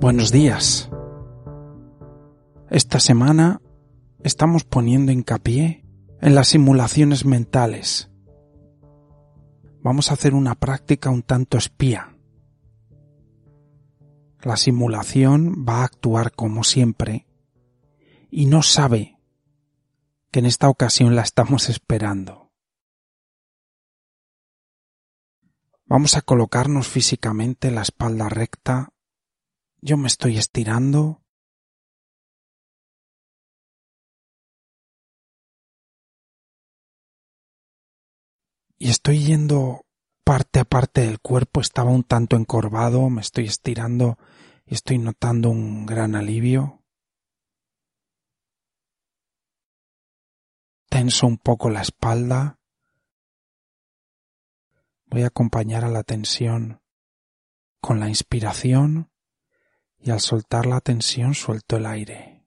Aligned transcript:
Buenos 0.00 0.32
días. 0.32 0.90
Esta 2.70 3.00
semana 3.00 3.60
estamos 4.24 4.64
poniendo 4.64 5.12
hincapié 5.12 5.84
en 6.22 6.34
las 6.34 6.48
simulaciones 6.48 7.26
mentales. 7.26 8.10
Vamos 9.82 10.10
a 10.10 10.14
hacer 10.14 10.32
una 10.32 10.54
práctica 10.54 11.10
un 11.10 11.22
tanto 11.22 11.58
espía. 11.58 12.16
La 14.40 14.56
simulación 14.56 15.66
va 15.68 15.82
a 15.82 15.84
actuar 15.84 16.32
como 16.32 16.64
siempre 16.64 17.26
y 18.30 18.46
no 18.46 18.62
sabe 18.62 19.18
que 20.30 20.38
en 20.38 20.46
esta 20.46 20.70
ocasión 20.70 21.14
la 21.14 21.20
estamos 21.20 21.68
esperando. 21.68 22.50
Vamos 25.84 26.16
a 26.16 26.22
colocarnos 26.22 26.88
físicamente 26.88 27.70
la 27.70 27.82
espalda 27.82 28.30
recta. 28.30 28.94
Yo 29.82 29.96
me 29.96 30.08
estoy 30.08 30.36
estirando 30.36 31.22
y 38.78 38.90
estoy 38.90 39.24
yendo 39.24 39.86
parte 40.24 40.60
a 40.60 40.64
parte 40.64 41.00
del 41.02 41.20
cuerpo, 41.20 41.60
estaba 41.60 41.90
un 41.90 42.04
tanto 42.04 42.36
encorvado, 42.36 43.08
me 43.08 43.22
estoy 43.22 43.46
estirando 43.46 44.18
y 44.66 44.74
estoy 44.74 44.98
notando 44.98 45.48
un 45.50 45.86
gran 45.86 46.14
alivio. 46.14 46.82
Tenso 50.90 51.26
un 51.26 51.38
poco 51.38 51.70
la 51.70 51.80
espalda. 51.80 52.58
Voy 55.06 55.22
a 55.22 55.28
acompañar 55.28 55.84
a 55.84 55.88
la 55.88 56.02
tensión 56.02 56.82
con 57.80 57.98
la 57.98 58.08
inspiración 58.08 59.09
y 60.02 60.10
al 60.10 60.20
soltar 60.20 60.66
la 60.66 60.80
tensión 60.80 61.34
suelto 61.34 61.76
el 61.76 61.86
aire. 61.86 62.40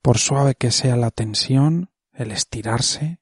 Por 0.00 0.18
suave 0.18 0.56
que 0.56 0.72
sea 0.72 0.96
la 0.96 1.12
tensión, 1.12 1.92
el 2.12 2.32
estirarse, 2.32 3.20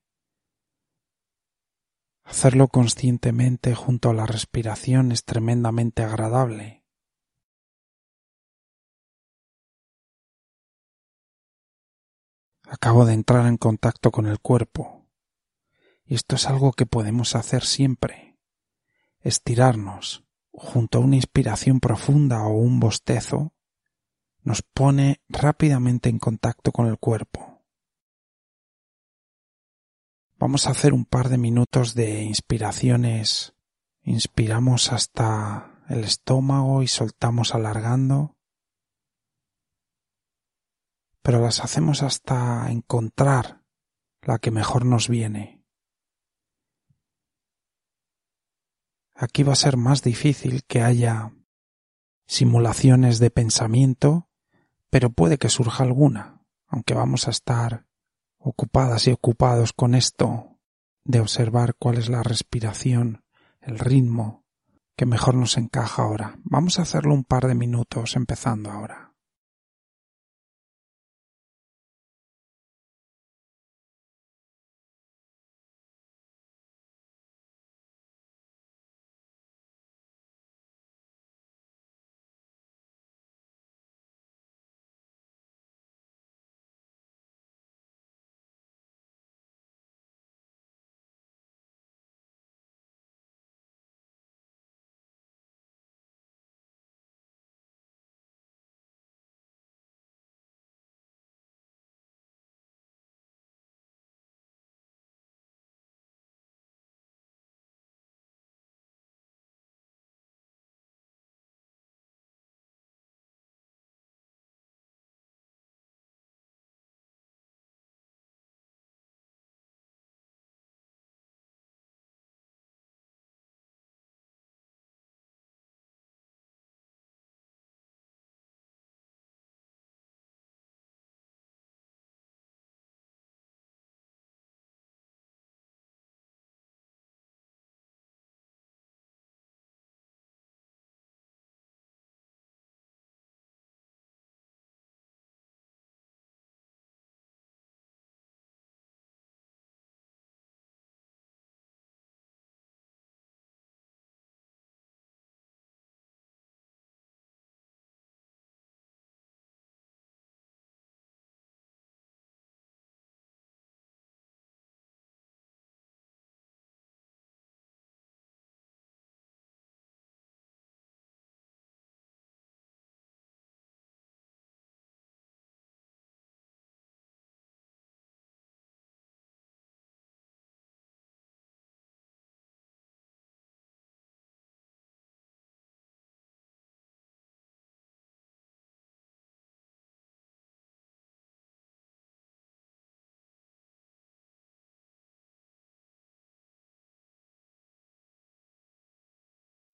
hacerlo 2.25 2.69
conscientemente 2.69 3.75
junto 3.75 4.09
a 4.09 4.15
la 4.15 4.25
respiración 4.25 5.13
es 5.13 5.25
tremendamente 5.25 6.03
agradable. 6.03 6.80
Acabo 12.73 13.05
de 13.05 13.15
entrar 13.15 13.49
en 13.49 13.57
contacto 13.57 14.13
con 14.13 14.27
el 14.29 14.39
cuerpo. 14.39 15.05
Y 16.05 16.15
esto 16.15 16.37
es 16.37 16.47
algo 16.47 16.71
que 16.71 16.87
podemos 16.87 17.35
hacer 17.35 17.65
siempre. 17.65 18.39
Estirarnos 19.19 20.25
junto 20.53 20.99
a 20.99 21.01
una 21.01 21.17
inspiración 21.17 21.81
profunda 21.81 22.45
o 22.45 22.53
un 22.53 22.79
bostezo 22.79 23.53
nos 24.43 24.63
pone 24.63 25.21
rápidamente 25.29 26.11
en 26.11 26.21
contacto 26.21 26.71
con 26.71 26.87
el 26.87 26.97
cuerpo. 26.99 27.65
Vamos 30.39 30.69
a 30.69 30.71
hacer 30.71 30.95
un 30.95 31.07
par 31.07 31.29
de 31.29 31.39
minutos 31.39 31.97
de 31.97 32.23
inspiraciones. 32.23 33.55
Inspiramos 34.05 34.93
hasta 34.93 35.83
el 35.89 36.05
estómago 36.05 36.85
y 36.85 36.87
soltamos 36.87 37.53
alargando. 37.53 38.37
Pero 41.23 41.41
las 41.41 41.61
hacemos 41.61 42.03
hasta 42.03 42.71
encontrar 42.71 43.63
la 44.23 44.39
que 44.39 44.51
mejor 44.51 44.85
nos 44.85 45.09
viene. 45.09 45.63
Aquí 49.15 49.43
va 49.43 49.53
a 49.53 49.57
ser 49.57 49.77
más 49.77 50.03
difícil 50.03 50.65
que 50.65 50.83
haya 50.83 51.33
simulaciones 52.27 53.19
de 53.19 53.31
pensamiento 53.31 54.31
pero 54.91 55.11
puede 55.11 55.39
que 55.39 55.49
surja 55.49 55.85
alguna, 55.85 56.43
aunque 56.67 56.95
vamos 56.95 57.29
a 57.29 57.31
estar 57.31 57.87
ocupadas 58.39 59.07
y 59.07 59.13
ocupados 59.13 59.73
con 59.73 59.95
esto 59.95 60.59
de 61.05 61.21
observar 61.21 61.77
cuál 61.79 61.97
es 61.99 62.09
la 62.09 62.23
respiración, 62.23 63.25
el 63.61 63.79
ritmo 63.79 64.45
que 64.97 65.07
mejor 65.07 65.35
nos 65.35 65.57
encaja 65.57 66.03
ahora. 66.03 66.35
Vamos 66.43 66.79
a 66.79 66.83
hacerlo 66.83 67.15
un 67.15 67.25
par 67.25 67.47
de 67.47 67.55
minutos 67.55 68.17
empezando 68.17 68.71
ahora. 68.71 69.10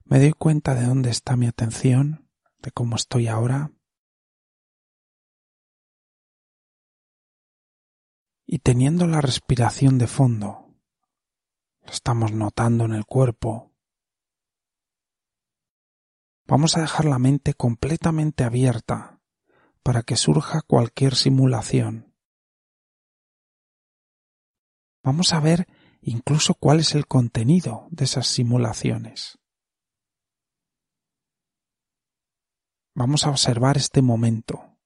Me 0.08 0.20
doy 0.20 0.32
cuenta 0.32 0.76
de 0.76 0.86
dónde 0.86 1.10
está 1.10 1.36
mi 1.36 1.48
atención, 1.48 2.30
de 2.58 2.70
cómo 2.70 2.94
estoy 2.94 3.26
ahora. 3.26 3.72
Y 8.46 8.60
teniendo 8.60 9.08
la 9.08 9.20
respiración 9.20 9.98
de 9.98 10.06
fondo, 10.06 10.76
lo 11.80 11.92
estamos 11.92 12.30
notando 12.30 12.84
en 12.84 12.92
el 12.92 13.04
cuerpo, 13.04 13.72
vamos 16.46 16.76
a 16.76 16.82
dejar 16.82 17.06
la 17.06 17.18
mente 17.18 17.54
completamente 17.54 18.44
abierta 18.44 19.20
para 19.82 20.04
que 20.04 20.14
surja 20.14 20.62
cualquier 20.62 21.16
simulación. 21.16 22.14
Vamos 25.02 25.32
a 25.32 25.40
ver 25.40 25.66
incluso 26.00 26.54
cuál 26.54 26.78
es 26.78 26.94
el 26.94 27.08
contenido 27.08 27.88
de 27.90 28.04
esas 28.04 28.28
simulaciones. 28.28 29.40
Vamos 32.98 33.26
a 33.26 33.30
observar 33.30 33.76
este 33.76 34.00
momento. 34.00 34.78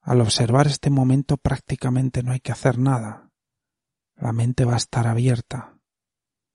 Al 0.00 0.20
observar 0.20 0.66
este 0.66 0.90
momento 0.90 1.36
prácticamente 1.36 2.24
no 2.24 2.32
hay 2.32 2.40
que 2.40 2.50
hacer 2.50 2.76
nada. 2.76 3.30
La 4.16 4.32
mente 4.32 4.64
va 4.64 4.74
a 4.74 4.78
estar 4.78 5.06
abierta 5.06 5.78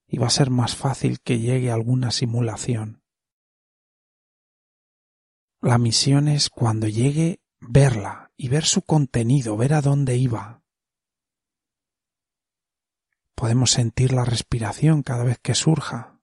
y 0.06 0.18
va 0.18 0.26
a 0.26 0.30
ser 0.30 0.50
más 0.50 0.76
fácil 0.76 1.20
que 1.22 1.38
llegue 1.38 1.70
alguna 1.70 2.10
simulación. 2.10 3.02
La 5.62 5.78
misión 5.78 6.28
es 6.28 6.50
cuando 6.50 6.88
llegue 6.88 7.40
verla 7.60 8.30
y 8.36 8.48
ver 8.48 8.66
su 8.66 8.82
contenido, 8.82 9.56
ver 9.56 9.72
a 9.72 9.80
dónde 9.80 10.18
iba. 10.18 10.62
Podemos 13.34 13.70
sentir 13.70 14.12
la 14.12 14.26
respiración 14.26 15.02
cada 15.02 15.24
vez 15.24 15.38
que 15.38 15.54
surja. 15.54 16.17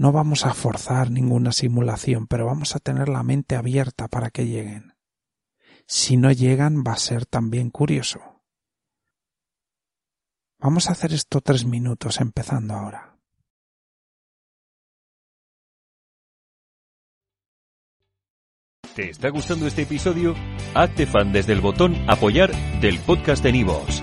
No 0.00 0.12
vamos 0.12 0.46
a 0.46 0.54
forzar 0.54 1.10
ninguna 1.10 1.52
simulación, 1.52 2.26
pero 2.26 2.46
vamos 2.46 2.74
a 2.74 2.78
tener 2.78 3.10
la 3.10 3.22
mente 3.22 3.54
abierta 3.54 4.08
para 4.08 4.30
que 4.30 4.46
lleguen. 4.46 4.94
Si 5.86 6.16
no 6.16 6.32
llegan 6.32 6.82
va 6.82 6.92
a 6.92 6.96
ser 6.96 7.26
también 7.26 7.68
curioso. 7.68 8.18
Vamos 10.58 10.88
a 10.88 10.92
hacer 10.92 11.12
esto 11.12 11.42
tres 11.42 11.66
minutos 11.66 12.18
empezando 12.18 12.72
ahora. 12.72 13.18
¿Te 18.96 19.10
está 19.10 19.28
gustando 19.28 19.66
este 19.66 19.82
episodio? 19.82 20.34
Hazte 20.74 21.04
fan 21.04 21.30
desde 21.30 21.52
el 21.52 21.60
botón 21.60 21.94
Apoyar 22.08 22.50
del 22.80 22.98
podcast 23.00 23.42
de 23.44 23.52
Nivos. 23.52 24.02